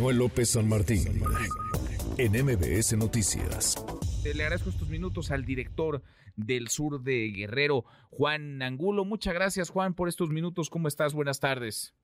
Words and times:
Manuel 0.00 0.16
López 0.16 0.48
San 0.48 0.66
Martín, 0.66 1.20
en 2.16 2.32
MBS 2.32 2.96
Noticias. 2.96 3.74
Le 4.24 4.44
agradezco 4.44 4.70
estos 4.70 4.88
minutos 4.88 5.30
al 5.30 5.44
director 5.44 6.02
del 6.36 6.68
sur 6.68 7.02
de 7.02 7.30
Guerrero, 7.30 7.84
Juan 8.08 8.62
Angulo. 8.62 9.04
Muchas 9.04 9.34
gracias, 9.34 9.68
Juan, 9.68 9.92
por 9.92 10.08
estos 10.08 10.30
minutos. 10.30 10.70
¿Cómo 10.70 10.88
estás? 10.88 11.12
Buenas 11.12 11.38
tardes. 11.38 11.94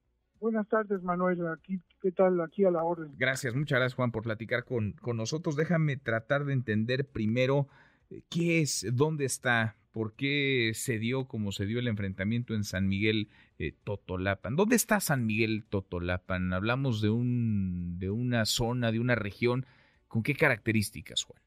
Buenas 0.40 0.69
tardes, 0.69 1.03
Manuel. 1.03 1.46
Aquí, 1.46 1.80
¿Qué 2.03 2.12
tal? 2.12 2.38
Aquí 2.43 2.67
a 2.67 2.71
la 2.71 2.82
orden. 2.82 3.14
Gracias, 3.17 3.55
muchas 3.55 3.79
gracias, 3.79 3.97
Juan, 3.97 4.13
por 4.13 4.25
platicar 4.25 4.65
con, 4.65 4.93
con 5.01 5.17
nosotros. 5.17 5.57
Déjame 5.57 5.97
tratar 5.97 6.45
de 6.45 6.53
entender 6.53 7.09
primero 7.09 7.67
eh, 8.11 8.21
qué 8.29 8.61
es, 8.61 8.85
dónde 8.93 9.25
está, 9.25 9.79
por 9.97 10.13
qué 10.13 10.73
se 10.75 10.99
dio 10.99 11.27
como 11.27 11.53
se 11.53 11.65
dio 11.65 11.79
el 11.79 11.89
enfrentamiento 11.89 12.53
en 12.53 12.65
San 12.65 12.87
Miguel 12.87 13.31
eh, 13.59 13.73
Totolapan. 13.83 14.55
¿Dónde 14.55 14.77
está 14.77 15.01
San 15.01 15.25
Miguel 15.25 15.65
Totolapan? 15.71 16.53
Hablamos 16.53 17.01
de, 17.01 17.09
un, 17.09 17.99
de 17.99 18.11
una 18.11 18.45
zona, 18.45 18.93
de 18.93 19.01
una 19.01 19.14
región. 19.14 19.64
¿Con 20.07 20.23
qué 20.23 20.35
características, 20.35 21.23
Juan? 21.23 21.40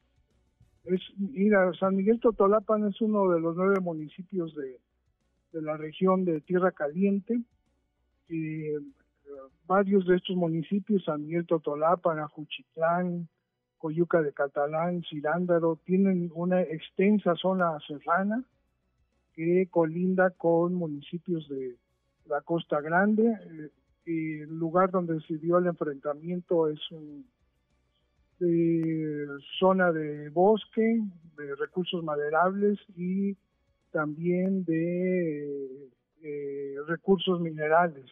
Es, 0.82 1.00
mira, 1.16 1.72
San 1.74 1.94
Miguel 1.94 2.18
Totolapan 2.18 2.88
es 2.88 3.00
uno 3.00 3.30
de 3.30 3.38
los 3.38 3.54
nueve 3.54 3.78
municipios 3.78 4.52
de, 4.56 4.80
de 5.52 5.62
la 5.62 5.76
región 5.76 6.24
de 6.24 6.40
Tierra 6.40 6.72
Caliente. 6.72 7.40
Eh, 8.30 8.80
varios 9.68 10.08
de 10.08 10.16
estos 10.16 10.34
municipios, 10.34 11.04
San 11.04 11.24
Miguel 11.24 11.46
Totolapan, 11.46 12.18
Ajuchitlán, 12.18 13.28
Coyuca 13.80 14.20
de 14.20 14.32
Catalán, 14.32 15.02
Cirándaro, 15.08 15.80
tienen 15.84 16.30
una 16.34 16.60
extensa 16.60 17.34
zona 17.34 17.78
serrana 17.88 18.44
que 19.32 19.68
colinda 19.70 20.30
con 20.30 20.74
municipios 20.74 21.48
de 21.48 21.76
la 22.26 22.42
Costa 22.42 22.82
Grande. 22.82 23.24
Eh, 24.06 24.42
el 24.42 24.58
lugar 24.58 24.90
donde 24.90 25.18
se 25.22 25.38
dio 25.38 25.58
el 25.58 25.66
enfrentamiento 25.66 26.68
es 26.68 26.78
un 26.90 27.24
zona 29.58 29.92
de 29.92 30.30
bosque, 30.30 31.00
de 31.36 31.54
recursos 31.56 32.02
maderables 32.02 32.78
y 32.96 33.36
también 33.92 34.64
de 34.64 35.88
eh, 36.22 36.74
recursos 36.86 37.40
minerales, 37.40 38.06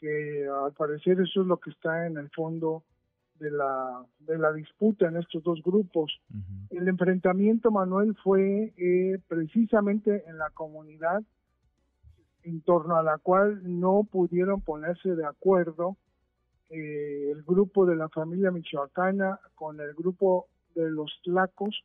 que 0.00 0.46
al 0.48 0.72
parecer 0.72 1.20
eso 1.20 1.42
es 1.42 1.46
lo 1.46 1.58
que 1.58 1.70
está 1.70 2.06
en 2.06 2.16
el 2.16 2.30
fondo 2.30 2.82
de 3.40 3.50
la, 3.50 4.04
de 4.20 4.38
la 4.38 4.52
disputa 4.52 5.08
en 5.08 5.16
estos 5.16 5.42
dos 5.42 5.62
grupos. 5.62 6.20
El 6.70 6.86
enfrentamiento, 6.86 7.70
Manuel, 7.70 8.14
fue 8.22 8.72
eh, 8.76 9.18
precisamente 9.26 10.24
en 10.28 10.38
la 10.38 10.50
comunidad 10.50 11.22
en 12.42 12.60
torno 12.60 12.96
a 12.96 13.02
la 13.02 13.18
cual 13.18 13.60
no 13.64 14.06
pudieron 14.10 14.60
ponerse 14.60 15.14
de 15.14 15.26
acuerdo 15.26 15.96
eh, 16.68 17.30
el 17.32 17.42
grupo 17.42 17.84
de 17.86 17.96
la 17.96 18.08
familia 18.08 18.50
michoacana 18.50 19.40
con 19.54 19.80
el 19.80 19.92
grupo 19.94 20.46
de 20.74 20.90
los 20.90 21.10
tlacos 21.24 21.84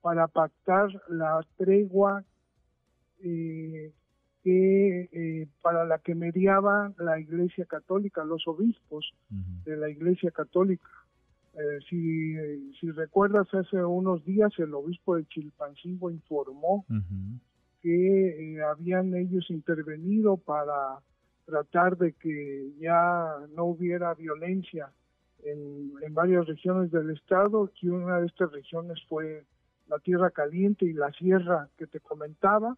para 0.00 0.26
pactar 0.28 0.88
la 1.08 1.44
tregua 1.56 2.24
eh, 3.22 3.92
que 4.42 5.08
eh, 5.12 5.48
para 5.60 5.84
la 5.84 5.98
que 5.98 6.14
mediaba 6.14 6.92
la 6.98 7.20
Iglesia 7.20 7.64
Católica, 7.64 8.24
los 8.24 8.46
obispos 8.48 9.12
de 9.64 9.76
la 9.76 9.88
Iglesia 9.88 10.30
Católica. 10.30 10.88
Eh, 11.54 11.78
si, 11.88 12.34
si 12.80 12.90
recuerdas, 12.90 13.46
hace 13.52 13.84
unos 13.84 14.24
días 14.24 14.52
el 14.58 14.74
obispo 14.74 15.16
de 15.16 15.26
Chilpancingo 15.26 16.10
informó 16.10 16.84
que 17.82 18.54
eh, 18.54 18.62
habían 18.62 19.14
ellos 19.14 19.50
intervenido 19.50 20.36
para 20.38 20.98
tratar 21.44 21.98
de 21.98 22.12
que 22.12 22.72
ya 22.80 23.36
no 23.54 23.64
hubiera 23.64 24.14
violencia 24.14 24.90
en, 25.44 25.92
en 26.00 26.14
varias 26.14 26.46
regiones 26.46 26.90
del 26.90 27.10
estado, 27.10 27.70
que 27.78 27.90
una 27.90 28.20
de 28.20 28.26
estas 28.26 28.50
regiones 28.52 28.98
fue 29.08 29.44
la 29.88 29.98
Tierra 29.98 30.30
Caliente 30.30 30.86
y 30.86 30.92
la 30.92 31.12
Sierra 31.12 31.68
que 31.76 31.86
te 31.86 32.00
comentaba, 32.00 32.76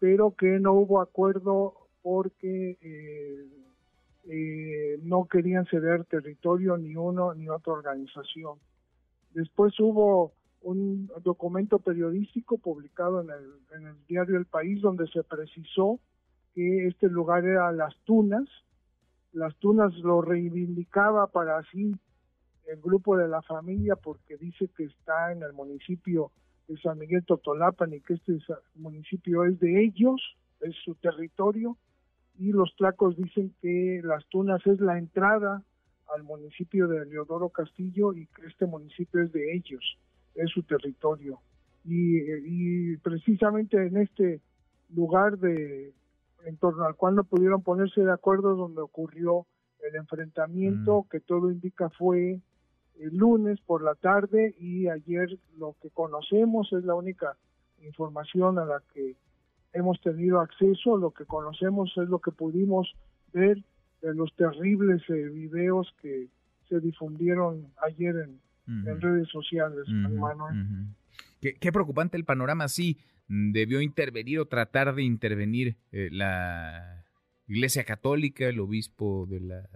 pero 0.00 0.34
que 0.34 0.58
no 0.58 0.72
hubo 0.72 1.00
acuerdo 1.00 1.74
porque 2.02 2.78
eh, 2.80 3.46
eh, 4.24 4.98
no 5.02 5.26
querían 5.26 5.66
ceder 5.66 6.04
territorio 6.06 6.76
ni 6.78 6.96
uno 6.96 7.34
ni 7.34 7.48
otra 7.48 7.74
organización. 7.74 8.58
Después 9.34 9.78
hubo 9.78 10.32
un 10.62 11.10
documento 11.22 11.78
periodístico 11.78 12.58
publicado 12.58 13.20
en 13.20 13.30
el, 13.30 13.94
diario 14.08 14.36
El 14.36 14.46
País 14.46 14.80
donde 14.80 15.06
se 15.08 15.22
precisó 15.22 16.00
que 16.54 16.88
este 16.88 17.08
lugar 17.08 17.44
era 17.44 17.70
Las 17.70 17.94
Tunas. 18.04 18.48
Las 19.32 19.54
Tunas 19.56 19.94
lo 19.98 20.22
reivindicaba 20.22 21.26
para 21.28 21.58
así 21.58 21.94
el 22.66 22.80
grupo 22.80 23.16
de 23.16 23.28
la 23.28 23.42
familia 23.42 23.96
porque 23.96 24.36
dice 24.38 24.68
que 24.76 24.84
está 24.84 25.32
en 25.32 25.42
el 25.42 25.52
municipio 25.52 26.30
de 26.70 26.80
San 26.80 26.98
Miguel 26.98 27.24
Totolapan 27.24 27.92
y 27.92 28.00
que 28.00 28.14
este 28.14 28.38
municipio 28.76 29.44
es 29.44 29.58
de 29.58 29.84
ellos, 29.84 30.20
es 30.60 30.74
su 30.84 30.94
territorio, 30.94 31.76
y 32.38 32.52
los 32.52 32.74
tlacos 32.76 33.16
dicen 33.16 33.52
que 33.60 34.00
Las 34.04 34.24
Tunas 34.28 34.64
es 34.66 34.80
la 34.80 34.96
entrada 34.96 35.64
al 36.14 36.22
municipio 36.22 36.86
de 36.86 37.06
Leodoro 37.06 37.48
Castillo 37.48 38.12
y 38.14 38.26
que 38.26 38.46
este 38.46 38.66
municipio 38.66 39.20
es 39.20 39.32
de 39.32 39.52
ellos, 39.54 39.98
es 40.36 40.48
su 40.50 40.62
territorio. 40.62 41.40
Y, 41.84 42.18
y 42.44 42.96
precisamente 42.98 43.76
en 43.86 43.96
este 43.96 44.40
lugar 44.90 45.38
de 45.38 45.92
en 46.44 46.56
torno 46.56 46.84
al 46.84 46.94
cual 46.94 47.16
no 47.16 47.24
pudieron 47.24 47.62
ponerse 47.62 48.00
de 48.00 48.12
acuerdo 48.12 48.54
donde 48.54 48.80
ocurrió 48.80 49.46
el 49.86 49.96
enfrentamiento 49.96 51.02
mm. 51.02 51.08
que 51.10 51.20
todo 51.20 51.50
indica 51.50 51.90
fue 51.90 52.40
el 53.00 53.16
lunes 53.16 53.58
por 53.60 53.82
la 53.82 53.94
tarde 53.94 54.54
y 54.58 54.88
ayer 54.88 55.38
lo 55.58 55.74
que 55.82 55.90
conocemos 55.90 56.72
es 56.72 56.84
la 56.84 56.94
única 56.94 57.36
información 57.82 58.58
a 58.58 58.64
la 58.64 58.82
que 58.92 59.16
hemos 59.72 60.00
tenido 60.00 60.40
acceso, 60.40 60.96
lo 60.96 61.12
que 61.12 61.24
conocemos 61.24 61.92
es 61.96 62.08
lo 62.08 62.18
que 62.18 62.30
pudimos 62.30 62.94
ver 63.32 63.62
de 64.02 64.14
los 64.14 64.34
terribles 64.36 65.02
eh, 65.08 65.28
videos 65.28 65.94
que 66.02 66.28
se 66.68 66.80
difundieron 66.80 67.72
ayer 67.82 68.16
en, 68.16 68.40
redes 69.00 69.28
sociales, 69.28 69.84
qué, 71.40 71.72
preocupante 71.72 72.16
el 72.16 72.24
panorama, 72.24 72.68
sí, 72.68 72.98
debió 73.26 73.80
intervenir 73.80 74.38
o 74.38 74.46
tratar 74.46 74.94
de 74.94 75.02
intervenir 75.02 75.76
eh, 75.90 76.08
la 76.12 77.04
Iglesia 77.48 77.82
Católica, 77.82 78.46
el 78.46 78.60
obispo 78.60 79.26
de 79.28 79.40
la 79.40 79.68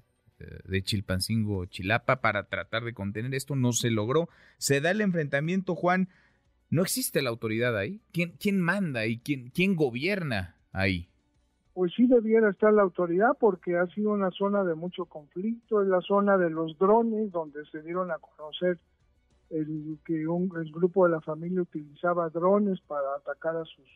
de 0.64 0.82
Chilpancingo, 0.82 1.66
Chilapa, 1.66 2.20
para 2.20 2.44
tratar 2.44 2.84
de 2.84 2.94
contener 2.94 3.34
esto. 3.34 3.56
No 3.56 3.72
se 3.72 3.90
logró. 3.90 4.28
Se 4.58 4.80
da 4.80 4.90
el 4.90 5.00
enfrentamiento, 5.00 5.74
Juan. 5.74 6.08
No 6.70 6.82
existe 6.82 7.22
la 7.22 7.30
autoridad 7.30 7.76
ahí. 7.76 8.00
¿Quién, 8.12 8.36
quién 8.38 8.60
manda 8.60 9.06
y 9.06 9.18
quién, 9.18 9.50
quién 9.50 9.76
gobierna 9.76 10.56
ahí? 10.72 11.08
Pues 11.74 11.92
sí 11.96 12.06
debiera 12.06 12.50
estar 12.50 12.72
la 12.72 12.82
autoridad 12.82 13.30
porque 13.38 13.76
ha 13.76 13.86
sido 13.88 14.12
una 14.12 14.30
zona 14.30 14.62
de 14.62 14.74
mucho 14.74 15.06
conflicto, 15.06 15.82
es 15.82 15.88
la 15.88 16.00
zona 16.00 16.38
de 16.38 16.48
los 16.48 16.78
drones 16.78 17.32
donde 17.32 17.64
se 17.72 17.82
dieron 17.82 18.12
a 18.12 18.18
conocer 18.18 18.78
el 19.50 19.98
que 20.04 20.26
un, 20.26 20.50
el 20.56 20.70
grupo 20.72 21.04
de 21.04 21.12
la 21.12 21.20
familia 21.20 21.62
utilizaba 21.62 22.28
drones 22.30 22.80
para 22.82 23.16
atacar 23.16 23.56
a 23.56 23.64
sus 23.64 23.86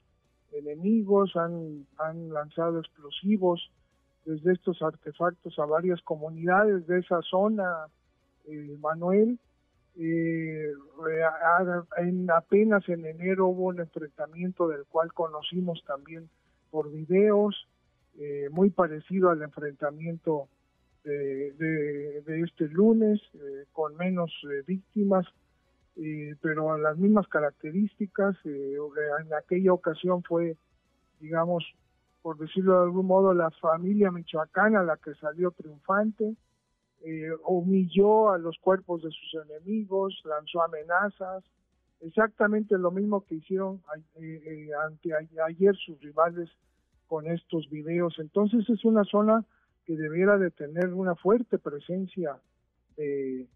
enemigos, 0.53 1.37
han, 1.37 1.87
han 1.99 2.33
lanzado 2.33 2.81
explosivos 2.81 3.71
desde 4.29 4.53
estos 4.53 4.83
artefactos 4.83 5.59
a 5.59 5.65
varias 5.65 6.03
comunidades 6.03 6.87
de 6.87 6.99
esa 6.99 7.23
zona, 7.23 7.87
eh, 8.47 8.77
Manuel. 8.79 9.39
Eh, 9.97 10.71
en, 11.97 12.31
apenas 12.31 12.87
en 12.91 13.07
enero 13.07 13.47
hubo 13.47 13.65
un 13.65 13.81
enfrentamiento 13.81 14.69
del 14.69 14.85
cual 14.85 15.15
conocimos 15.15 15.83
también 15.87 16.29
por 16.71 16.93
videos, 16.93 17.67
eh, 18.19 18.49
muy 18.51 18.69
parecido 18.69 19.31
al 19.31 19.41
enfrentamiento 19.43 20.49
de, 21.05 22.43
este 22.45 22.69
lunes, 22.69 23.19
con 23.73 23.97
menos 23.97 24.31
víctimas, 24.67 25.27
pero 26.43 26.77
las 26.77 26.99
mismas 26.99 27.27
características. 27.29 28.37
en 28.45 29.33
aquella 29.33 29.73
ocasión 29.73 30.23
fue, 30.23 30.59
digamos, 31.19 31.65
por 32.23 32.39
decirlo 32.39 32.79
de 32.79 32.85
algún 32.85 33.07
modo, 33.07 33.33
la 33.33 33.51
familia 33.51 34.11
michoacana 34.11 34.83
la 34.83 34.97
que 34.97 35.15
salió 35.15 35.51
triunfante, 35.53 36.37
eh, 37.01 37.31
humilló 37.47 38.31
a 38.31 38.39
los 38.39 38.59
cuerpos 38.59 39.03
de 39.03 39.11
sus 39.11 39.43
enemigos, 39.45 40.21
lanzó 40.25 40.63
amenazas, 40.63 41.45
exactamente 42.01 42.77
lo 42.77 42.91
mismo 42.91 43.25
que 43.25 43.37
hicieron 43.37 43.81
eh, 44.17 44.43
eh, 44.45 44.69
ante 44.85 45.11
ayer 45.15 45.77
sus 45.77 46.01
rivales 46.01 46.51
con 47.07 47.29
estos 47.29 47.71
videos. 47.71 48.17
Entonces 48.19 48.69
es 48.69 48.85
una 48.85 49.05
zona 49.05 49.45
que 49.85 49.97
debiera 49.97 50.39
de 50.39 50.51
tener 50.51 50.93
una 50.93 51.15
fuerte 51.15 51.59
presencia 51.59 52.37
de, 52.97 53.47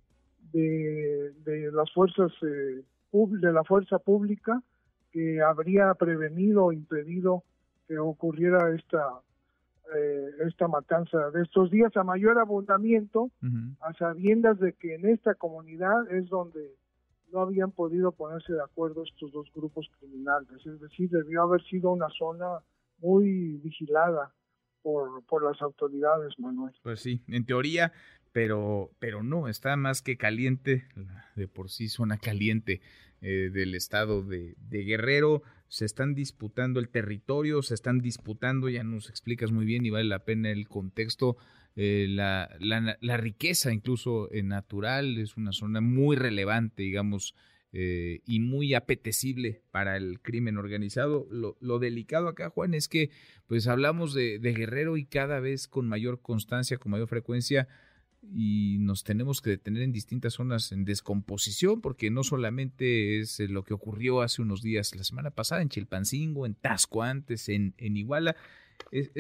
de, 0.53 1.71
las 1.73 1.93
fuerzas 1.93 2.33
de 2.41 3.53
la 3.53 3.65
fuerza 3.65 3.99
pública 3.99 4.63
que 5.11 5.43
habría 5.43 5.93
prevenido 5.95 6.67
o 6.67 6.73
impedido 6.73 7.43
que 7.93 7.99
ocurriera 7.99 8.75
esta 8.75 9.21
eh, 9.95 10.31
esta 10.47 10.67
matanza 10.69 11.31
de 11.31 11.43
estos 11.43 11.71
días 11.71 11.95
a 11.97 12.05
mayor 12.05 12.39
abundamiento, 12.39 13.31
a 13.81 13.93
sabiendas 13.95 14.59
de 14.59 14.73
que 14.73 14.95
en 14.95 15.07
esta 15.11 15.35
comunidad 15.35 16.11
es 16.11 16.31
donde 16.31 16.75
no 17.31 17.41
habían 17.41 17.73
podido 17.73 18.13
ponerse 18.13 18.55
de 18.55 18.63
acuerdo 18.63 19.03
estos 19.03 19.31
dos 19.33 19.53
grupos 19.55 19.91
criminales. 19.99 20.65
Es 20.65 20.81
decir, 20.81 21.11
debió 21.11 21.43
haber 21.43 21.63
sido 21.65 21.93
una 21.93 22.09
zona 22.17 22.61
muy 23.01 23.59
vigilada 23.63 24.33
por, 24.81 25.23
por 25.27 25.45
las 25.45 25.61
autoridades, 25.61 26.39
Manuel. 26.39 26.73
Pues 26.83 27.01
sí, 27.01 27.23
en 27.29 27.45
teoría, 27.45 27.93
pero, 28.33 28.91
pero 28.99 29.23
no, 29.23 29.49
está 29.49 29.77
más 29.77 30.01
que 30.01 30.17
caliente, 30.17 30.87
de 31.37 31.49
por 31.49 31.69
sí 31.69 31.89
zona 31.89 32.17
caliente 32.17 32.81
eh, 33.23 33.51
del 33.53 33.75
estado 33.75 34.23
de, 34.23 34.55
de, 34.59 34.85
Guerrero. 34.85 35.43
Se 35.69 35.87
están 35.87 36.15
disputando 36.15 36.81
el 36.81 36.91
territorio, 36.91 37.63
se 37.63 37.75
están 37.75 38.01
disputando, 38.01 38.69
ya 38.69 38.85
nos 38.85 39.09
explicas 39.09 39.53
muy 39.53 39.65
bien 39.65 39.87
y 39.87 39.91
vale 39.91 40.05
la 40.05 40.25
pena 40.25 40.51
el 40.51 40.69
contexto 40.69 41.39
eh, 41.75 42.07
la, 42.09 42.51
la, 42.61 43.17
riqueza 43.17 43.73
incluso 43.73 44.31
eh, 44.31 44.43
natural, 44.43 45.17
es 45.19 45.37
una 45.39 45.53
zona 45.53 45.81
muy 45.81 46.17
relevante, 46.17 46.83
digamos, 46.83 47.35
eh, 47.73 48.21
y 48.27 48.41
muy 48.41 48.75
apetecible 48.75 49.63
para 49.71 49.97
el 49.97 50.21
crimen 50.21 50.59
organizado. 50.59 51.27
Lo, 51.31 51.79
delicado 51.79 52.29
acá, 52.29 52.51
Juan, 52.51 52.75
es 52.75 52.89
que 52.89 53.11
pues 53.47 53.69
hablamos 53.69 54.13
de, 54.13 54.39
Guerrero 54.39 54.99
y 54.99 55.07
cada 55.07 55.41
vez 55.41 55.67
con 55.67 55.89
mayor 55.89 56.21
constancia, 56.21 56.77
con 56.77 56.93
mayor 56.93 57.09
frecuencia, 57.09 57.69
y 58.23 58.77
nos 58.79 59.05
tenemos 59.05 59.41
que 59.41 59.51
detener 59.51 59.83
en 59.83 59.93
distintas 59.93 60.35
zonas 60.35 60.73
en 60.73 60.85
descomposición, 60.85 61.81
porque 61.81 62.11
no 62.11 62.23
solamente 62.25 63.21
es 63.21 63.41
lo 63.41 63.65
que 63.65 63.75
ocurrió 63.75 64.23
hace 64.23 64.43
unos 64.43 64.63
días, 64.63 64.95
la 64.95 65.05
semana 65.05 65.31
pasada 65.31 65.63
en 65.63 65.69
Chilpancingo, 65.69 66.47
en 66.47 66.55
Tasco 66.55 67.03
antes, 67.03 67.49
en, 67.49 67.75
en 67.79 67.97
Iguala, 67.97 68.37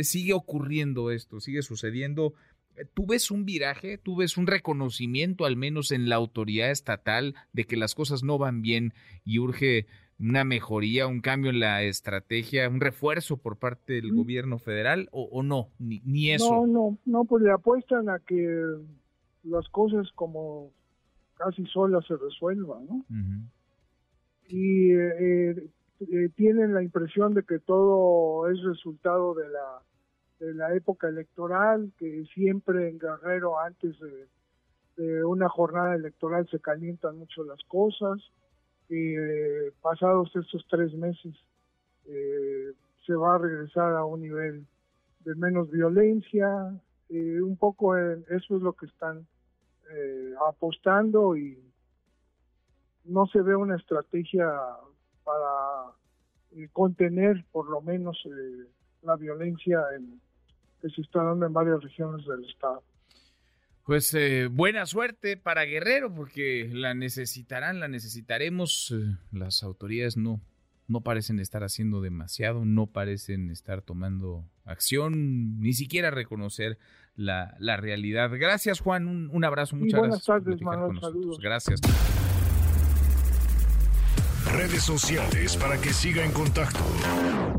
sigue 0.02 0.32
ocurriendo 0.32 1.10
esto, 1.10 1.40
sigue 1.40 1.62
sucediendo. 1.62 2.34
Eh, 2.76 2.84
¿Tú 2.94 3.06
ves 3.06 3.30
un 3.30 3.44
viraje, 3.44 3.98
tú 3.98 4.16
ves 4.16 4.36
un 4.36 4.46
reconocimiento 4.46 5.44
al 5.44 5.56
menos 5.56 5.92
en 5.92 6.08
la 6.08 6.16
autoridad 6.16 6.70
estatal 6.70 7.34
de 7.52 7.64
que 7.64 7.76
las 7.76 7.94
cosas 7.94 8.22
no 8.22 8.38
van 8.38 8.62
bien 8.62 8.94
y 9.24 9.38
urge 9.38 9.86
una 10.22 10.44
mejoría, 10.44 11.06
un 11.06 11.20
cambio 11.20 11.50
en 11.50 11.60
la 11.60 11.82
estrategia, 11.82 12.68
un 12.68 12.80
refuerzo 12.80 13.36
por 13.36 13.56
parte 13.56 13.94
del 13.94 14.14
gobierno 14.14 14.58
federal 14.58 15.08
o, 15.10 15.42
no, 15.42 15.68
ni, 15.78 16.30
eso? 16.30 16.64
No, 16.64 16.66
no, 16.66 16.98
no, 17.04 17.24
pues 17.24 17.42
le 17.42 17.50
apuestan 17.50 18.08
a 18.08 18.20
que 18.20 18.64
las 19.42 19.68
cosas 19.68 20.10
como 20.14 20.70
casi 21.34 21.66
solas 21.66 22.06
se 22.06 22.16
resuelvan, 22.16 22.86
¿no? 22.86 23.04
Y 24.48 24.92
eh, 24.92 25.50
eh, 26.10 26.28
tienen 26.36 26.74
la 26.74 26.82
impresión 26.82 27.34
de 27.34 27.42
que 27.42 27.58
todo 27.58 28.48
es 28.50 28.62
resultado 28.62 29.34
de 29.34 29.48
la, 29.48 29.82
de 30.38 30.54
la 30.54 30.74
época 30.74 31.08
electoral, 31.08 31.92
que 31.98 32.24
siempre 32.34 32.88
en 32.88 32.98
Guerrero 32.98 33.58
antes 33.58 33.96
de, 33.98 34.28
una 35.24 35.48
jornada 35.48 35.96
electoral 35.96 36.46
se 36.48 36.60
calientan 36.60 37.18
mucho 37.18 37.42
las 37.44 37.60
cosas, 37.66 38.20
y 38.88 39.14
eh, 39.16 39.72
pasados 39.80 40.34
estos 40.34 40.64
tres 40.68 40.92
meses 40.94 41.34
eh, 42.06 42.72
se 43.06 43.14
va 43.14 43.34
a 43.36 43.38
regresar 43.38 43.94
a 43.94 44.04
un 44.04 44.22
nivel 44.22 44.66
de 45.20 45.34
menos 45.34 45.70
violencia, 45.70 46.48
un 47.10 47.56
poco 47.58 47.94
eso 47.96 48.56
es 48.56 48.62
lo 48.62 48.72
que 48.72 48.86
están 48.86 49.26
apostando 50.48 51.36
y 51.36 51.58
no 53.04 53.26
se 53.26 53.42
ve 53.42 53.54
una 53.54 53.76
estrategia 53.76 54.50
para 55.24 55.92
eh, 56.56 56.68
contener 56.72 57.44
por 57.52 57.68
lo 57.68 57.80
menos 57.80 58.18
eh, 58.26 58.66
la 59.02 59.16
violencia 59.16 59.80
que 60.80 60.88
se 60.90 61.00
está 61.00 61.22
dando 61.22 61.46
en 61.46 61.52
varias 61.52 61.82
regiones 61.82 62.26
del 62.26 62.44
estado. 62.44 62.82
Pues 63.84 64.14
eh, 64.14 64.48
buena 64.50 64.86
suerte 64.86 65.36
para 65.36 65.64
Guerrero, 65.64 66.14
porque 66.14 66.70
la 66.72 66.94
necesitarán, 66.94 67.80
la 67.80 67.88
necesitaremos. 67.88 68.94
las 69.32 69.62
autoridades 69.62 70.16
no, 70.16 70.40
no 70.86 71.00
parecen 71.00 71.40
estar 71.40 71.64
haciendo 71.64 72.00
demasiado, 72.00 72.64
no 72.64 72.86
parecen 72.86 73.50
estar 73.50 73.82
tomando 73.82 74.44
acción, 74.64 75.58
ni 75.60 75.72
siquiera 75.72 76.10
reconocer 76.10 76.78
la, 77.16 77.56
la 77.58 77.76
realidad. 77.76 78.30
Gracias, 78.32 78.80
Juan. 78.80 79.08
Un, 79.08 79.28
un 79.32 79.44
abrazo, 79.44 79.74
muchas 79.76 79.98
buenas 79.98 80.24
gracias. 80.24 80.44
Buenas 80.44 80.44
tardes, 80.44 80.62
Manuel. 80.62 81.00
Saludos. 81.00 81.38
Gracias 81.40 81.80
redes 84.52 84.82
sociales 84.82 85.56
para 85.56 85.80
que 85.80 85.92
siga 85.92 86.24
en 86.24 86.32
contacto: 86.32 86.84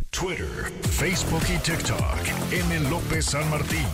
Twitter, 0.09 0.71
Facebook 0.91 1.43
y 1.53 1.57
TikTok. 1.59 2.17
M. 2.51 2.89
López 2.89 3.25
San 3.25 3.49
Martín. 3.49 3.85